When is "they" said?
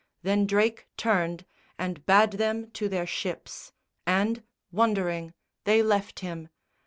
5.65-5.83